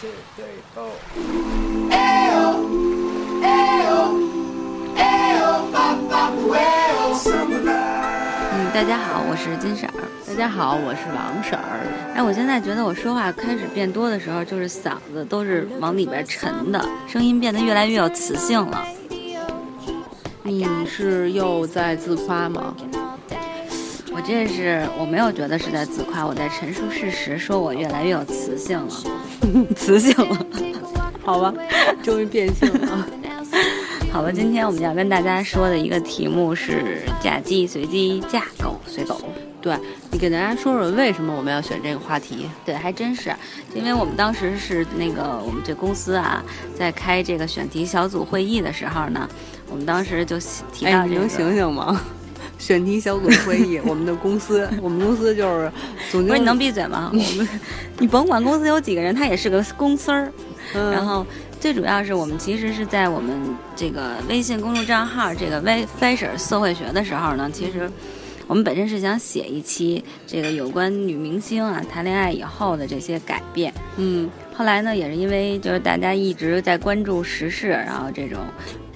[0.00, 0.92] two, three, four.
[8.52, 9.94] 嗯，大家好，我是金婶儿。
[10.24, 12.14] 大家好，我是王婶儿。
[12.14, 18.86] 哎，我现在觉得我说话开始变多的时候，就是嗓子都是往里边沉的，声音变得越来越有磁性了。
[20.44, 22.72] 你是又在自夸吗？
[24.18, 28.92] 我这是我没有觉得是在自夸，我在陈述事实，说我越来越有磁性了，
[29.76, 30.36] 磁性了。
[31.24, 31.54] 好吧，
[32.02, 33.06] 终于变性了。
[34.10, 39.20] 好吧，今天我们要跟大家说的一个题目是“嫁鸡随鸡，嫁狗随狗”。
[39.62, 39.76] 对
[40.10, 42.50] 你给大家说说为什么我们要选这个话题？
[42.64, 43.32] 对，还真是，
[43.72, 46.42] 因为我们当时是那个我们这公司啊，
[46.76, 49.28] 在开这个选题小组会议的时候呢，
[49.70, 50.40] 我们当时就
[50.72, 52.00] 提到、这哎，你能醒醒吗？
[52.58, 55.70] 选题小组会议， 我们的公司，我们公司就是
[56.10, 56.28] 总经理。
[56.28, 57.10] 不是你能闭嘴吗？
[57.12, 57.48] 我们，
[57.98, 60.30] 你甭管公司有几个人，他也是个公司儿。
[60.74, 61.24] 嗯、然后
[61.58, 63.34] 最主要是我们其实是在我们
[63.74, 67.90] 这个微信公众账号这个 “v fashion 社会学”的时候呢，其实
[68.46, 73.72] 我们本身是想写一期这个有关女明星啊谈恋爱以后的这些改变。
[73.96, 74.28] 嗯，
[74.58, 78.40] 后来呢，也是因为就是大家一直在关注时事，然后这种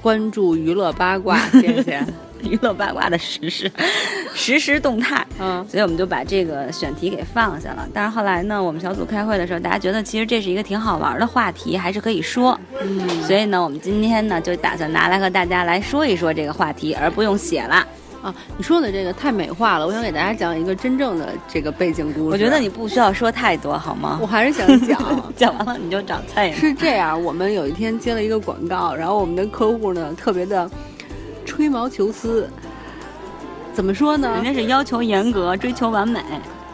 [0.02, 2.04] 关注娱乐八卦， 谢谢。
[2.42, 3.70] 娱乐八卦的时事
[4.34, 7.88] 实时动态，嗯，所以我们就把这个选题给放下了。
[7.94, 12.58] 但是后来呢，我们小组开会的时候，大家觉得其实这是一个挺好玩的话题，还是可以说。
[12.80, 17.86] 嗯，所以呢，我们今天呢就打算拿来和大家来说一说这个话题，而不用写了。
[18.22, 22.28] 啊，你说的这个太美化了，我想给大家讲一个真正的这个背景故事。
[22.30, 24.18] 我觉得你不需要说太多，好吗？
[24.22, 25.00] 我还是想讲，
[25.36, 26.52] 讲完了你就长菜。
[26.52, 30.70] 是这样，我们有一天接了一个广告，然后我们的客户呢特别的
[31.44, 32.48] 吹毛求疵。
[33.74, 34.30] 怎么说呢？
[34.34, 36.20] 人家是要求严格，追求完美。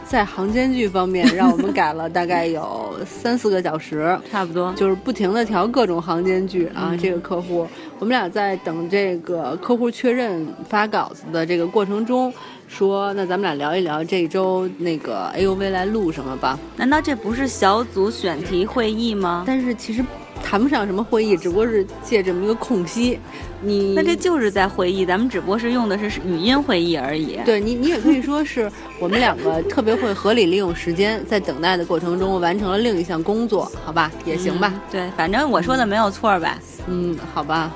[0.09, 6.89] 在行间距方面， 让我们改了大概有三四个小时，差不多，就是不停的调各种行间距啊。
[6.89, 7.67] 嗯、这个客户，
[7.99, 12.33] 我们俩在等这个客户确认发稿子的这个过程中，
[12.67, 16.57] 说那咱们俩聊一聊这周那个 AUV 来录什么吧。
[16.75, 19.43] 难道这不是小组选题会议吗？
[19.45, 20.03] 但是其实
[20.43, 23.19] 谈不上什么会议，只不过是借这么一个空隙。
[23.61, 27.37] 你那这就是在会议，咱们只不过是用的是语音会议而已。
[27.45, 34.71] 对你，你也可以说是我们两个特别会合理利用时间，在等待的过程中完成了另一项工作，好吧，也行吧。
[34.73, 36.57] 嗯、对，反正我说的没有错吧？
[36.87, 37.71] 嗯，好吧。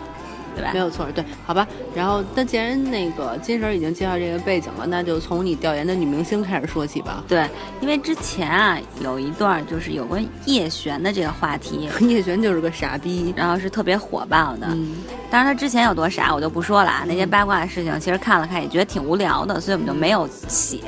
[0.56, 0.72] 对吧？
[0.74, 1.68] 没有错，对，好吧。
[1.96, 7.24] 然后，那既然那个金婶已经介绍这个背景了，那就从你调研的女明星开始说起吧。
[7.28, 7.48] 对，
[7.82, 14.68] 因为之前啊有一段就是有关叶璇的这个话题， 叶璇就是个傻逼，然后是特别火爆的。
[14.72, 14.96] 嗯，
[15.30, 20.80] 当然他之前有多傻我就不说了啊，那些八卦的事情其实看了看也觉得挺无聊的，所以我们就没有写，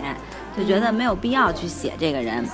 [0.58, 2.46] 就觉得没有必要去写这个人。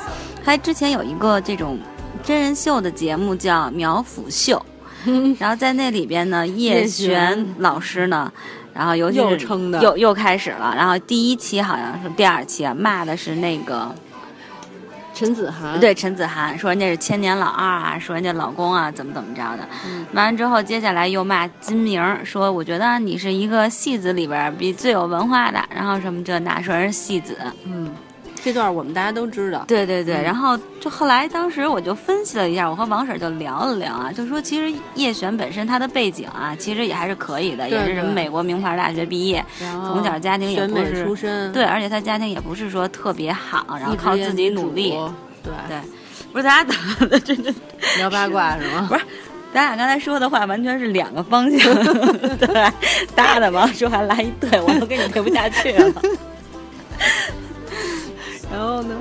[0.43, 1.77] 还之前有一个这种
[2.23, 4.57] 真人秀的节目叫《苗阜秀》。
[5.39, 8.31] 然后在那里边呢，叶璇老师呢，
[8.73, 10.73] 然后尤其又称的又又开始了。
[10.75, 13.93] 然后第一期好像是第二期啊，骂的是那个
[15.13, 19.67] 陈子涵，对陈子涵，说人家是千年老二啊，说人家老公啊怎么怎么着的。
[19.85, 27.91] 嗯、完了之后，接下来又骂金明，说我觉得你是一个戏子里边比最有文化的，然后什么这那，说人是戏子，嗯。
[28.43, 44.91] 这段我们大家都知道，对对对，嗯、然后就后来当时我就分析了一下，我和王婶就聊了聊啊，就说其实叶璇本身她的背景啊，其实也还是可以的，对也是什么美国名牌大学毕业，从小家庭也不是出身，对，而且她家庭也不是说特别好，然后靠自己努力，
[45.43, 45.77] 对对，
[46.31, 47.53] 不是咱俩打的真的
[47.99, 48.87] 聊八卦是吗？
[48.89, 49.01] 不是。
[49.53, 51.75] 咱俩刚才说的话完全是两个方向，
[52.39, 52.71] 对，
[53.13, 55.93] 搭的王叔还来一对，我都跟你对不下去了。
[58.51, 58.95] 然后呢？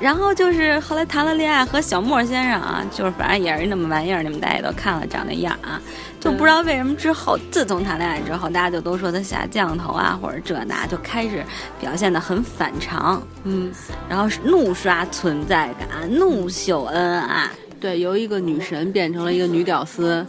[0.00, 5.80] 然后就是后来谈了恋爱，和小莫先生啊，就是反正也是那么玩意儿，你们大家也都看了，长那样啊，
[6.20, 11.44] 就不知道为什么之后，自从谈恋爱之后，大家就都说他下降头啊，或者这那，就开始
[11.80, 13.72] 表现的很反常，嗯，
[14.08, 17.50] 然后怒刷存在感，怒秀恩爱，
[17.80, 20.24] 对，由一个女神变成了一个女屌丝，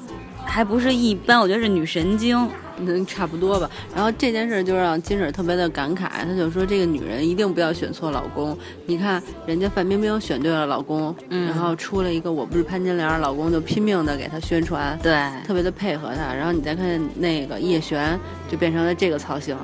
[0.45, 2.49] 还不是一般，我觉得是女神经。
[2.85, 3.69] 嗯，差不多吧。
[3.93, 8.57] 然后这件事就让金婶特别的感慨，她就说这个女人一定不要选错老公。
[8.85, 15.13] 你看人家范冰冰选对了老公，嗯、然后出了一个我不是潘金莲，老公就拼命的给她宣传，对，
[15.45, 16.33] 特别的配合她。
[16.33, 19.57] 然后你再看那个叶璇，就变成了这个造型。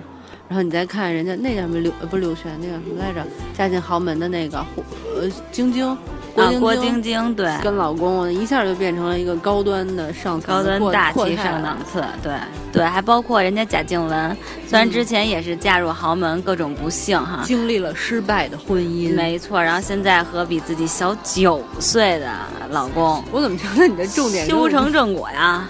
[0.47, 3.25] 然后你再看人家那叫什么刘，呃不是刘璇，那叫什么来着，
[3.57, 4.59] 嫁进豪门的那个，
[5.15, 5.97] 呃，晶晶。
[6.35, 12.33] 啊，晶郭晶晶对，跟老公一下就变成了一个高端的上层高端大气上档次，对
[12.73, 14.37] 对，还包括人家贾静雯，
[14.67, 22.31] 虽然之前也是嫁入豪门，各种不幸哈，经历了失败的婚姻，没错，然后现在和比自己小九岁的
[22.69, 25.67] 老公，我怎么觉得你的重点修成正果呀？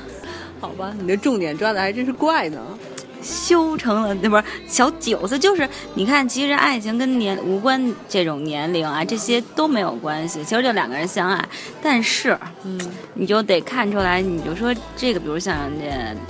[0.60, 2.58] 好吧，你的重点抓的还真是怪呢。
[3.25, 10.44] 修成了那不是小九子，就是你看，其实爱情跟年无关，这种年龄啊，这些都没有关系。
[10.44, 11.44] 其实就两个人相爱，
[11.81, 12.80] 但是，嗯，
[13.16, 16.22] 你就得看出来，你就说这个，比如像人家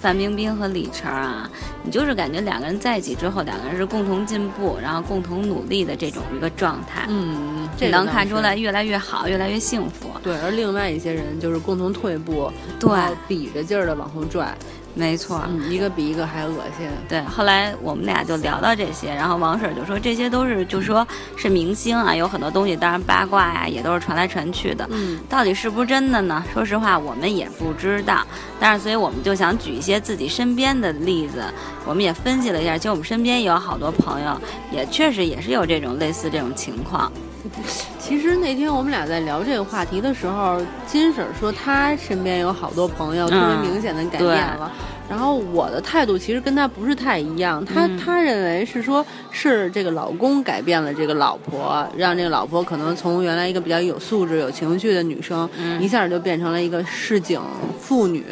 [0.00, 1.50] 范冰冰和李晨啊，
[1.82, 7.06] 你就是感觉两个人在一起之后，两个人是共同进步，然后共同努力的这种一个状态。
[7.08, 10.10] 嗯，这能看出来越来越好，越来越幸福。
[10.22, 12.90] 对，而另外一些人就是共同退步，对，
[13.26, 14.54] 比着劲儿的往后拽。
[14.98, 15.40] 没错，
[15.70, 16.88] 一个比一个还恶心。
[17.08, 21.06] 对，后来我们俩就聊到这些，然后王婶就说这些都是，就说
[21.36, 24.84] 是明星啊，有很多东西，当然八卦呀也都是传来传去的。
[24.90, 26.44] 嗯，到底是不是真的呢？
[26.52, 28.26] 说实话，我们也不知道。
[28.58, 31.44] 但是，所以我们就想举一些自己身边的例子，
[31.86, 34.36] 我们也分析了一下，其实我们身边也有好多朋友，
[34.72, 37.12] 也确实也是有这种类似这种情况。
[37.98, 44.70] 其实那天我们俩在聊这个话题的时候，金婶说她身边有好多朋友特别明显的改变了。
[45.08, 55.48] 然后我的态度其实跟她不是太一样，她她认为是说，是这个老公改变了这个老婆，让这个老婆可能从原来一个比较有素质、有情绪的女生，
[55.80, 57.40] 一下就变成了一个市井
[57.80, 58.24] 妇女。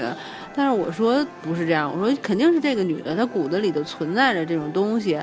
[0.56, 5.18] 但是我说不是这样，我说肯定是这个女的她骨子里头存在着这种东西。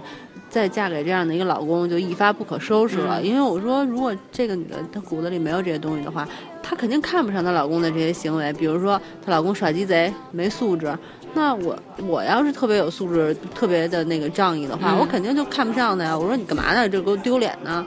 [0.49, 3.19] 再嫁给这样的一个老公，就一发不可收拾了。
[3.19, 6.29] 因为我说，如果这个女的她骨子里没有这些东西的话，
[6.61, 8.53] 她肯定看不上她老公的这些行为。
[8.53, 10.95] 比如说，她老公耍鸡贼、没素质，
[11.33, 11.75] 那我
[12.05, 16.15] 我要是特别有素质、特别的那个仗义的话，我肯定就看不上她呀。
[16.15, 16.87] 我说你干嘛呢？
[16.87, 17.83] 这给我丢脸呢？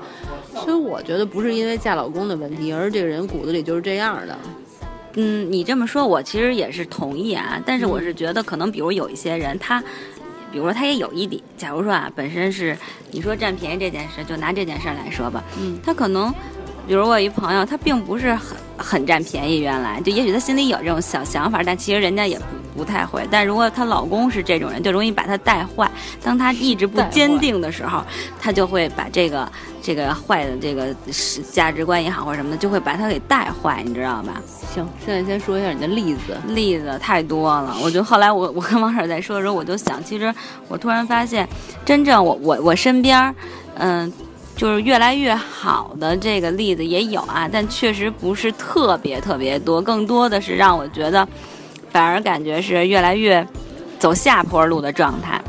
[0.64, 4.37] 所以我觉得不是因为嫁老公的问题，而是这个人骨子里就是这样的。
[5.16, 7.60] 嗯，你这么说，我其实也是同意啊。
[7.66, 9.82] 但是我是觉得，可能比如有一些人，他。
[10.52, 11.42] 比如说，他也有一点。
[11.58, 12.74] 假如说啊，本身是
[13.10, 15.44] 你说占便宜这件事，就拿这件事来说吧。
[15.60, 16.32] 嗯，他可能，
[16.86, 22.44] 比如我一朋友，他并不是很很占便宜，原来就也许他心里有这种小想法，但其实人家也不
[22.76, 23.26] 不太会。
[23.31, 25.90] 但如果她老公是这种人，就容易把她带坏。
[26.23, 28.02] 当她意志不坚定的时候，
[28.38, 29.50] 她就会把这个
[29.82, 30.94] 这个坏的这个
[31.50, 34.40] 价值观也好或者什么的，就会把她给带坏，你知道吧？
[34.75, 37.75] 行，现在先说一下你的例子，例子太多了。
[37.82, 40.32] 我就后来我 我跟王婶在说的时候，我就想，其实
[40.69, 41.49] 我突然发现，
[41.84, 43.34] 真正我我我身边，
[43.79, 44.12] 嗯，
[44.55, 51.26] 就是越来越好的这个例子也有啊，但确实不是特别特别多，更多的是让我觉得，
[51.96, 53.43] 反而感觉是越来越
[53.98, 55.40] 走下坡路的状态。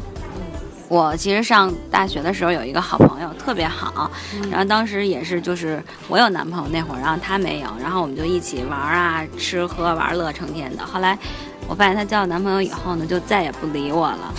[0.88, 4.09] 我其实上大学的时候有一个好朋友，特别好，
[4.49, 10.85] 然后当时也是就是我有男朋友那会儿，然后他没有，然后我们就一起玩啊，吃喝玩乐成天的。
[10.85, 11.19] 后来
[11.67, 14.33] 我发现她交了男朋友以后呢，就再也不理我了，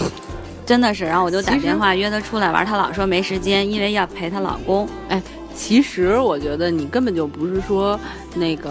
[0.65, 1.05] 真的是。
[1.05, 4.89] 然后我就打电话约她出来玩，她老说没时间，因为要陪她老公。
[5.11, 5.23] 哎。
[5.59, 7.99] 其实我觉得你根本就不是说
[8.37, 8.71] 那个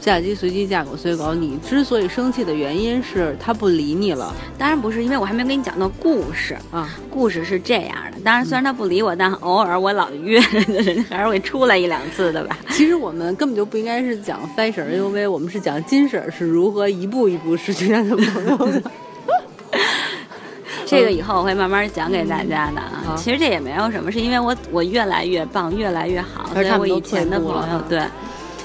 [0.00, 4.32] 嫁鸡随鸡嫁狗随狗，你之所以生气的原因是他不理你了。
[4.56, 6.88] 当然不是，因为我还没跟你讲到故事啊。
[7.10, 12.56] 故事是这样的，当然虽然他不理我，但偶尔我老约 人家，还是会出来一两次的吧。
[12.70, 18.82] 其实我们根本就不应该是讲 fashion U V，我们是讲金婶是如何一步一步失去她的朋友的。
[20.92, 23.16] 这个以后我会慢慢讲给大家的啊。
[23.16, 28.02] 其实这也没有什么，是因为我我越来越棒，越来越好，所以我以前的朋友对。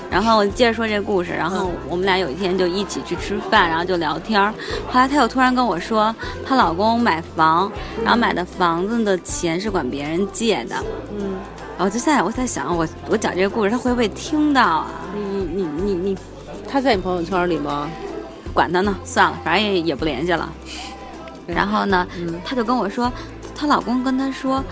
[0.10, 4.54] 然后我接着说这故事，然后我们俩有一天就一起去吃饭，然后就聊天儿。
[4.90, 7.72] 后来她又突然跟我说，她老公买房，
[8.04, 10.76] 然后买的房子的钱是管别人借的。
[11.18, 11.36] 嗯。
[11.78, 14.88] 然后就现在我在想，我我讲这个故事，他会不会听到啊？
[15.14, 16.18] 你你你你，
[16.68, 17.90] 他在你朋友圈里吗？
[18.54, 20.50] 管他呢，算了，反正也也不联系了。
[21.48, 22.06] 然后呢，
[22.44, 23.12] 她就跟我说，
[23.56, 24.64] 她老公跟她说，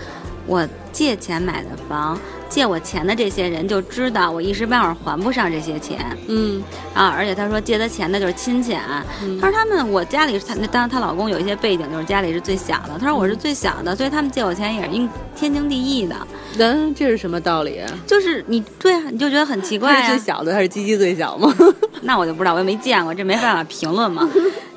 [0.46, 0.66] 我
[0.96, 5.98] 借钱买的房，借我钱的这些人就知道我一时半会儿还不上这些钱。
[6.26, 6.62] 嗯，
[6.94, 9.04] 啊，而且她说借她钱的就是亲戚啊。
[9.38, 12.98] 她说他们，我家里她当然她老公有一些背景，就是家里是最小的。
[12.98, 16.16] 她说我是最小的，所以他们借我钱也是应天经地义的。
[16.58, 17.78] 嗯，这是什么道理？
[18.06, 20.08] 就是你对啊，你就觉得很奇怪啊。
[20.08, 21.54] 最小的还是鸡鸡最小吗？
[22.00, 24.26] 那我就不知道，我也没见过，这没办法评论嘛。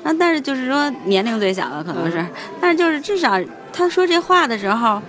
[0.02, 2.22] 那 但是就是说年龄最小的可能是，
[2.60, 3.40] 但是就是至少
[3.72, 5.00] 他说这话的时候，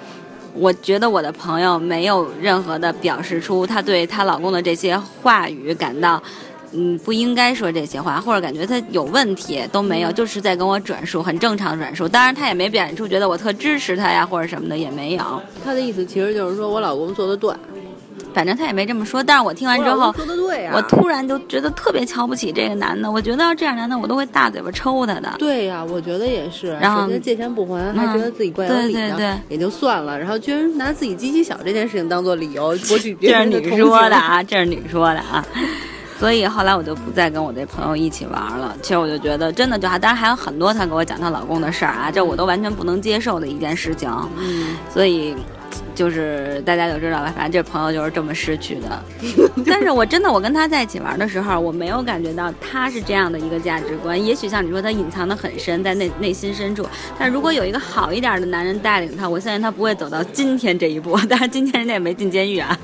[0.53, 6.21] 我觉得我的朋友没有任何的表示出她对她老公的这些话语感到，
[6.73, 12.07] 嗯不应该说这些话，或者感觉他有问题都没有，就是在跟我转述，很正常转述。
[12.07, 15.41] 当然她也没表现出觉得我特支持他呀或者什么的也没有。
[15.63, 17.53] 她的意思其实就是说我老公做的对。
[18.33, 23.09] 反正他也没这么说，但是我听完之后，说的对我突然就觉得特别瞧不起这个男的。
[23.11, 25.33] 我觉得要这样男的，我都会大嘴巴抽他的。
[25.37, 26.71] 对呀，我觉得也是。
[26.81, 30.17] 然后借钱不还，还觉得自己怪有理的，也就算了。
[30.17, 33.77] 然后居然拿自己鸡鸡小这件事情当做理由 博取别人的同情。
[33.77, 35.45] 这是你说的啊，这是你说的啊。
[36.19, 38.75] 所以后来我就不再跟我这朋友一起玩了。
[38.81, 44.09] 其实我就觉得，真的就还，当然还有很多她给我讲她老公的事儿啊，这我都完全不能接受的一件事情。
[44.37, 45.35] 嗯，所以。
[45.93, 49.03] 就是大家都知道了，反正这朋友就是这么失去的。
[49.65, 54.23] 但是我真的，我跟他在一起玩的时候，我没有感觉到他是这样的一个价值观。
[54.23, 56.87] 也许像你说，他隐藏的很深，在内内心深处。
[57.17, 61.19] 但如果有一个好一点的男人带领他，我相信他不会走到今天这一步。
[61.29, 62.77] 但是今天人家也没进监狱啊。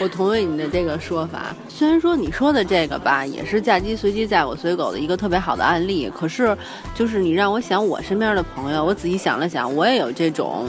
[0.00, 1.54] 我同意你的这个说法。
[1.68, 6.10] 虽然说你说的这个吧，也是嫁鸡随鸡，嫁狗随狗的一个特别好的案例。
[6.14, 6.56] 可是，
[6.94, 10.66] 就是你让我想我身边的朋友，我仔细想了想，我也有这种。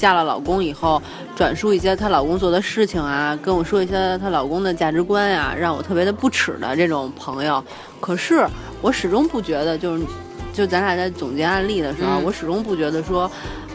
[0.00, 1.00] 嫁了老公以后，
[1.36, 7.62] 转述一些她老公做的事情啊，跟我说一些她老公的价值观呀，让我特别的不耻的这种朋友。
[8.00, 8.46] 可是
[8.80, 10.04] 我始终不觉得，就是
[10.54, 13.30] 就咱俩在总结案例的时候，我始终不觉得说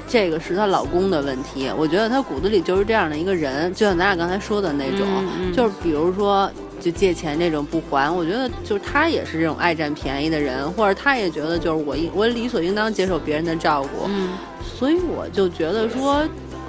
[0.08, 1.72] 这个是她老公的问题。
[1.78, 5.08] 我觉得她骨子里就是这样的一个人，就像咱俩刚才说的那种，
[5.54, 6.50] 就是比如说。
[6.86, 14.30] 就借钱这种不还，我觉得就是他也是这种爱占便宜的人，或者他也觉得就是我应我理所应当接受别人的照顾，嗯，
[14.62, 16.24] 所以我就觉得说，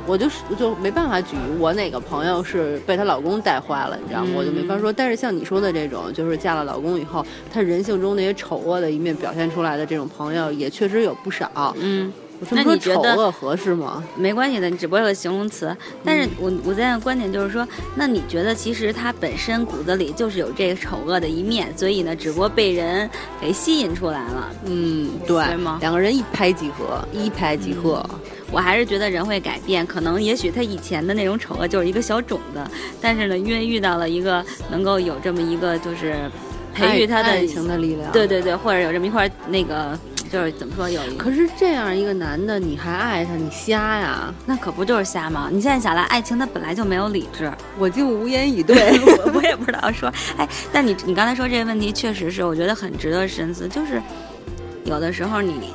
[0.07, 4.31] 我就是就没办法举我哪个朋友是被她老公带坏了，你知道吗？
[4.35, 4.91] 我就没法说。
[4.91, 12.11] 但是像你说的这种，就是嫁了老公以后，她人性中那些丑恶的一面表现出来的这种朋友，也确实有不少，嗯。
[12.51, 14.03] 那你觉得合适吗？
[14.17, 15.75] 没关系的，你只不过是个形容词。
[16.05, 23.09] 但是我我现在的观点就是说，那你觉得其实他本身骨子里就是有这个丑恶的一面，所以呢，只不过被人
[23.41, 24.51] 给吸引出来了。
[24.65, 25.79] 嗯，对吗？
[25.81, 28.05] 两个人一拍即合，一拍即合。
[28.53, 32.61] 我还是觉得人会改变，可能也许他以前的那种丑恶就是一个小种子，
[33.01, 36.31] 但是呢，因为遇到了一个能够有这么一个就是
[36.75, 39.99] 培育他的爱情的力量，对对对，或者有这么一块那个。
[40.37, 44.35] 就是怎么说有一可是这样一个男的你还爱他你瞎呀？
[44.45, 45.49] 那可不就是瞎吗？
[45.51, 50.13] 你现在想来，爱情它本来就没有理智，我竟无言以对， 我我也不知道说。
[50.37, 53.67] 哎，但你你刚才说这个问题确实是，我觉得很值得深思。
[53.67, 53.99] 就是
[54.85, 55.73] 有的时候你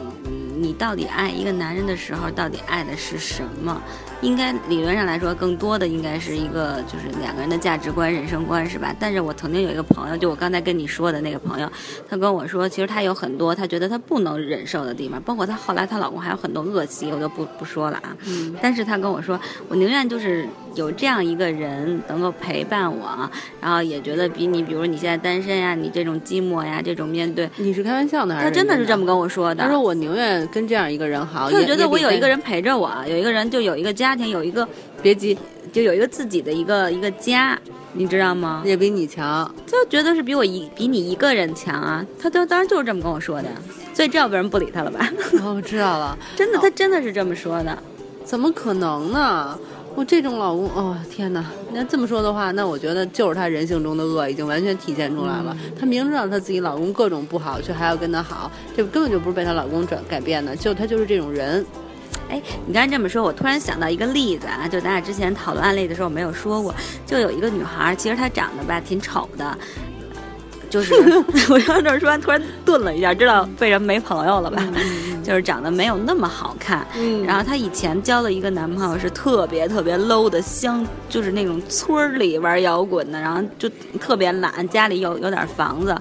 [0.55, 3.81] 你到底爱一个男人的时候，到底爱的是什么？
[4.21, 8.95] 应该理论上来说，更多的应该是一个就是两个人的价值观、人生观，是吧？
[8.99, 11.69] 但是我曾经有一个朋友，就我刚才跟你说的那个朋友，
[12.07, 18.15] 她跟我说，其实她有很多她觉得她不能忍受的地方，包括她后来她老公还有很多恶习，我就不不说了啊。
[18.27, 18.55] 嗯。
[18.61, 23.27] 但是她跟我说，我宁愿就是有这样一个人能够陪伴我，
[23.59, 28.49] 然后也觉得比你，比如你现在单身呀，你这种寂寞呀，这种面对，你是开玩笑呢还是？
[28.49, 29.63] 他真的是这么跟我说的。
[29.63, 34.10] 他说我宁愿跟这样一个人好，他就觉得我有一个人陪着我，有一个人就有一个家。
[34.11, 34.67] 家庭有一个，
[35.01, 35.37] 别急，
[35.71, 37.57] 就有一个自己的一个一个家，
[37.93, 38.61] 你知道吗？
[38.65, 42.05] 也比你强，就觉得是比我一比你一个人强啊！
[42.19, 43.47] 他就当时就是这么跟我说的，
[43.93, 45.09] 所以这要不然不理他了吧？
[45.41, 47.77] 哦，我知道了， 真的，他真的是这么说的，
[48.25, 49.57] 怎么可能呢？
[49.95, 51.45] 我这种老公，哦天哪！
[51.71, 55.55] 那这么说的话，那我觉得就是他人性中的恶已经完全体现出来了。
[55.79, 61.65] 他明知道他自己老公各种不好，却还要跟他好，这根本就不是被她老公转改变的，就他就是这种人。
[62.31, 66.73] 哎，你刚才这么说，我突然想到一个例子啊，就咱俩之前讨论案例的时候没有说过，
[67.05, 69.57] 就有一个女孩，其实她长得吧挺丑的，
[70.69, 70.93] 就是
[71.51, 74.65] 我刚这说完，突然顿了一下，知道为什么没朋友了吧？
[75.21, 76.87] 就是长得没有那么好看。
[77.27, 83.69] 然后她以前交的一个男朋友是特别特别 low 的乡，就是那种村里玩摇滚的，然后就
[83.99, 85.95] 特别懒，家里有有点房子。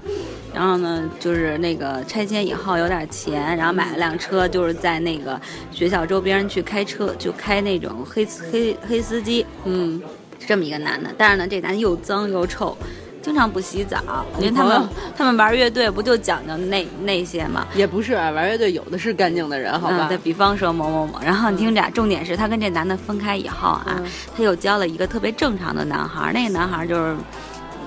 [0.53, 5.39] 然后呢，就是那个拆迁以后有点钱，然后买了辆车，就是在那个
[5.71, 10.01] 学校周边去开车，就开那种黑黑黑司机，嗯，
[10.45, 11.09] 这么一个男的。
[11.17, 12.77] 但是呢，这男的又脏又臭，
[13.21, 13.97] 经常不洗澡。
[14.39, 14.81] 因为他们
[15.15, 17.65] 他们玩乐队不就讲究那那些吗？
[17.73, 20.07] 也不是，玩乐队有的是干净的人，好吧？
[20.09, 24.03] 再比方说某某某，然后你听着，重点是他跟这男的分开以后啊，
[24.35, 27.15] 他又交了一个特别正常的男孩，那个男孩就是。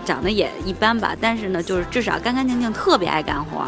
[0.05, 3.65] 长得也一般吧，但是呢，就是至少干干净净，特别爱干活。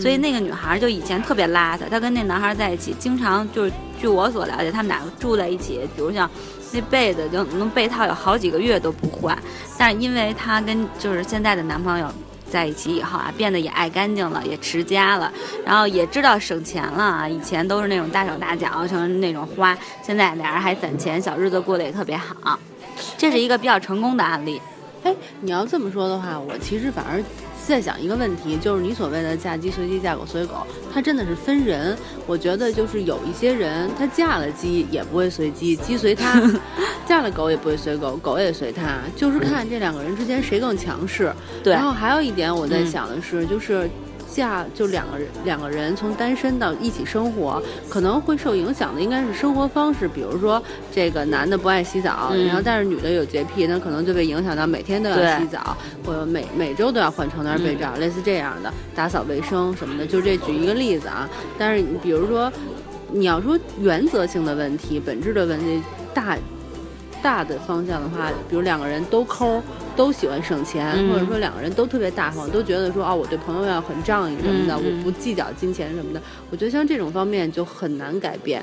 [0.00, 6.28] 所以那个女孩就以前特别邋遢，她跟那男孩在一起，经常就是据我所了解，他们俩住在一起，比如像
[6.72, 9.38] 那被子就能被套有好几个月都不换。
[9.78, 12.08] 但是因为她跟就是现在的男朋友
[12.50, 15.32] 在一起以后啊，变得也爱干净了，也持家了，
[15.64, 17.28] 然后也知道省钱了啊。
[17.28, 22.58] 以前都是那种大手大脚，成那种花，现在俩人还攒钱，小日子过得也特别好。
[23.18, 24.60] 这是一个比较成功的案例。
[25.06, 27.22] 哎，你要这么说的话，我其实反而
[27.64, 31.96] 在想一个问题，就是你所谓的嫁鸡随鸡，嫁狗随狗，它真的是分人。
[32.26, 36.40] 我觉得就是有一些人，他嫁了鸡也不会随鸡，鸡随他；
[37.06, 38.98] 嫁了狗也不会随狗，狗也随他。
[39.14, 41.32] 就是看这两个人之间谁更强势。
[41.62, 41.72] 对。
[41.72, 43.88] 然后还有一点我在想的是，就是。
[44.36, 50.06] 嫁就两个人，两个人从单身到一起生活，可能会受影响的应该是生活方式。
[50.06, 50.62] 比如说，
[50.92, 55.74] 这个男的不爱洗澡，然后但是女的有洁癖，那可能就被影响到每天都要洗澡，
[56.04, 60.06] 或者每每周都要换床单被罩，类似这样的打扫卫生什么的。
[60.06, 61.26] 就这举一个例子啊。
[61.56, 62.52] 但是你比如说，
[63.10, 65.80] 你要说原则性的问题、本质的问题，
[66.12, 66.36] 大
[67.22, 69.62] 大的方向的话，比如两个人都抠。
[69.96, 76.20] 都喜欢省钱，或者说两个人都特别大方，都觉得说啊，我对朋友要很仗义什么的，我不计较金钱什么的。
[76.50, 78.62] 我觉得像这种方面就很难改变。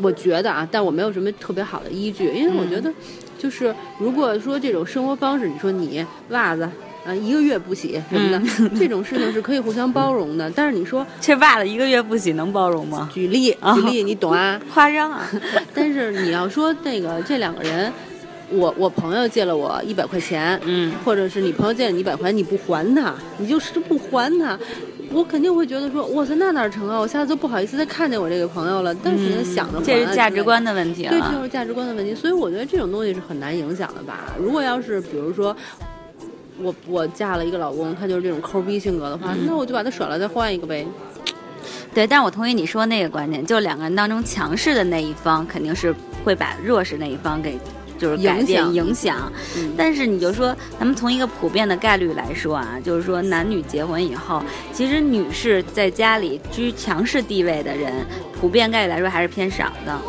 [0.00, 2.92] 我觉得啊，但我没有什么特别好的依据，因为我觉得，
[3.38, 6.62] 就是如果说这种生活方式，你说你袜子
[7.04, 8.42] 啊一个月不洗什么的，
[8.78, 10.50] 这种事情是可以互相包容的。
[10.50, 13.08] 但是你说这袜子一个月不洗能包容吗？
[13.12, 14.58] 举例举例，你懂啊？
[14.72, 15.30] 夸张啊！
[15.74, 17.92] 但是你要说那个这两个人。
[18.50, 24.58] 我我朋友借了我一百块钱，嗯，或者是你朋友借了你一百块钱，你不还他，你就是不还他，
[25.12, 26.98] 我肯定会觉得说，哇塞，那哪成啊？
[26.98, 28.94] 我下次都不好意思再看见我这个朋友了。
[28.94, 29.84] 但是想着还。
[29.84, 31.04] 这是价值观的问题。
[31.04, 32.14] 对，就是价值观的问题。
[32.14, 34.34] 所以我觉得这种东西是很难影响的吧？
[34.38, 35.56] 如果要是比如说，
[36.60, 40.86] 我我嫁了一个老公，他就是这种抠逼性格的话，那我就把他甩了，再换一个呗。
[41.94, 47.58] 对，但我同意你说那个观点，就是两个人当中强势的那一方肯定是会把弱势那一方给。
[48.00, 49.30] 就是改变影响，
[49.76, 54.42] 但是你就说，咱们从一个普遍的概率来说啊，就是说男女结婚以后，
[54.72, 57.92] 其实女士在家里居强势地位的人，
[58.40, 60.00] 普遍概率来说还是偏少的。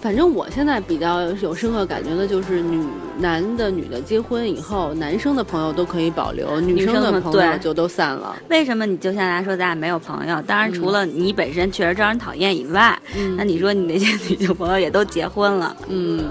[0.00, 2.82] 反正我现在比较有深刻感觉的就是，女
[3.18, 8.34] 男的、女的结婚以后，男生的朋友都可以保留，女生的朋友就都散了。
[8.48, 8.86] 为什么？
[8.86, 10.40] 你就像大家说，咱俩没有朋友。
[10.46, 12.98] 当然，除了你本身确实招人讨厌以外，
[13.36, 15.76] 那你说你那些女性朋友也都结婚了。
[15.88, 16.24] 嗯，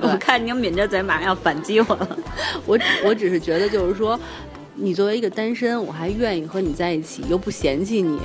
[0.00, 2.16] 我看你抿着嘴，马上要反击我了。
[2.66, 4.18] 我我只是觉得，就是说。
[4.74, 8.18] 你作为一个单身，我还愿意和你在一起，又不嫌弃你，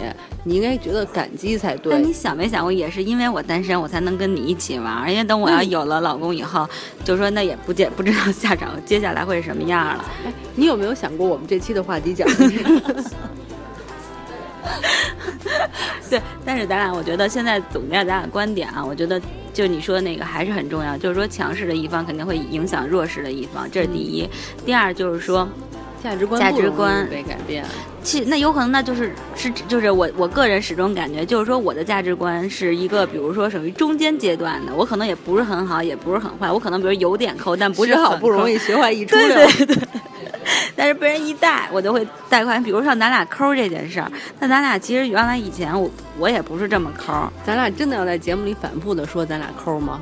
[0.46, 1.94] 你应该觉得感激才对。
[1.94, 5.12] 那你想没想过，也是因为我单身，我才能跟你一起玩？
[5.12, 6.66] 因为等我要有了老公以后，
[7.04, 10.06] 就说那也不见不知道下场接下来会是什么样了。
[10.56, 12.26] 你有没有想过，我们这期的话题讲？
[16.10, 19.22] 对，但是咱俩，我觉得现在总结咱俩观点啊，我觉得
[19.54, 24.26] 就你说那个还是很重要，就是说强势的一方肯定会影响弱势的一方，这是第一。
[24.66, 25.46] 第二就是说。
[26.08, 27.66] 价值观价值观被改变，
[28.02, 39.88] 其那有可能那就是是就是我我个人始终感觉就是说我的价值观是一个比如说属于中间阶段的，我可能也不是很好，也不是很坏，我可能比如有点抠，但不是好不容易学坏一出溜，对对对。
[40.78, 42.58] 但是被人一带，我就会带坏。
[42.60, 47.14] 比如像咱俩抠这件事儿，那咱俩其实原来以前我我也不是这么抠，
[47.46, 50.00] 咱俩真的要在节目里反复的说咱俩抠吗？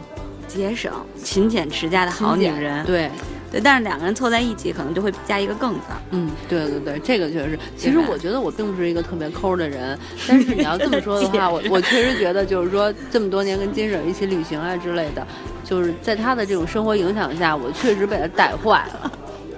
[0.47, 0.91] 节省、
[1.23, 3.09] 勤俭持家的好女人，对。
[3.55, 5.85] 对，但是两个人凑在一起，可能就会加一个“更”字。
[6.11, 7.59] 嗯，对对对，这个确实是。
[7.77, 15.25] 其实我觉得我并不是一个特别抠的人，但是你要这么说的话， 我我确实觉得，就是说这么多年跟金婶一起旅行啊之类的，
[15.63, 19.11] 就是在他的这种生活影响下，我确实被他带坏了。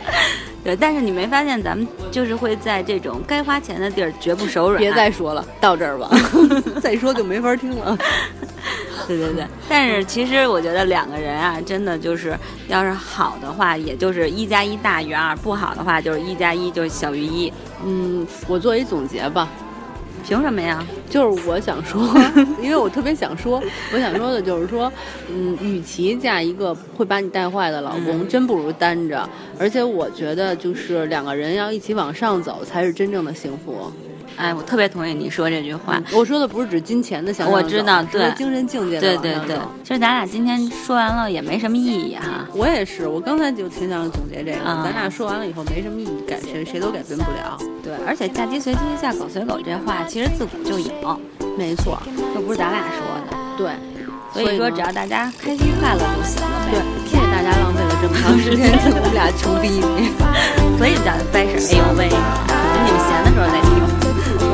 [0.64, 4.80] 对，但是你没发现咱们就是会在这种该花钱的地儿绝不手软。
[4.80, 6.08] 别再说了，到这儿吧，
[6.80, 7.98] 再说就没法听了。
[9.08, 17.52] 对 对对，但是其实我觉得两个人啊，真的就是要是好的话，也就是一加一大于二；不好的话，就是一加一就小于一。
[17.86, 19.48] 嗯，我做一总结吧。
[20.28, 20.86] 凭什么呀？
[21.10, 22.02] 就是我想说，
[22.62, 24.92] 因为我特别想说，我想说的就是说，
[25.30, 29.30] 嗯，与其嫁一个会把你带坏的老公，真不如单着。
[29.58, 33.90] 而且我觉得，就是两个人要一起往上走，才是真正的幸福。
[34.38, 36.02] 哎，我特别同意你说这句话。
[36.14, 42.46] 我说的不是指金钱的向我知道，对精神境界的对对对，其实咱俩今天说完了也没什么意义哈。
[42.54, 44.64] 我也是，我刚才就挺想总结这个。
[44.64, 47.58] 咱俩说完了以后没什么意义，改谁谁都改变不了。
[47.84, 51.20] 对，而且嫁鸡随鸡，嫁狗随狗这话其实自古就有，
[51.58, 51.98] 没错，
[52.36, 53.38] 又不是咱俩说的。
[53.58, 53.72] 对，
[54.32, 56.48] 所以说只要大家开心快乐就行了。
[56.70, 59.82] 对，谢谢大家浪费了这么长时间听我们俩穷逼。
[60.78, 62.20] 所以叫掰扯，哎呦喂，等
[62.86, 64.07] 你们闲的时候再听。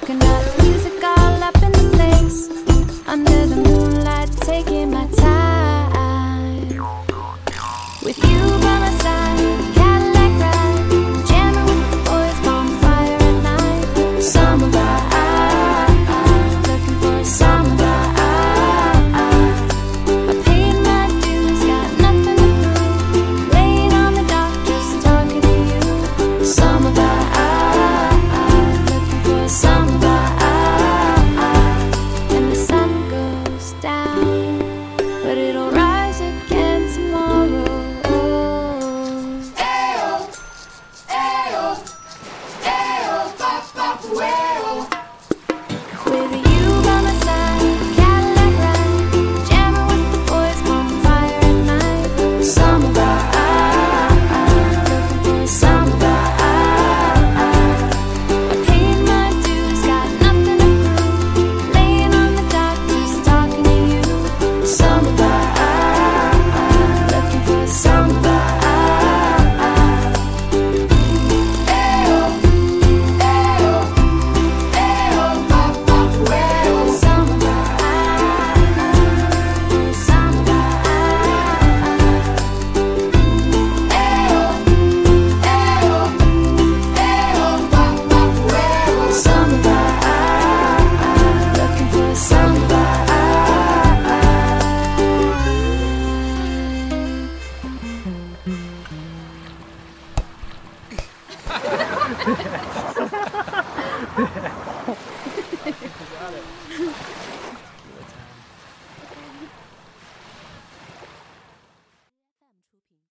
[0.00, 0.57] you cannot